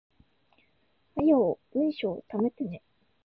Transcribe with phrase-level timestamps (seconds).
[1.15, 2.81] 早う文章溜めてね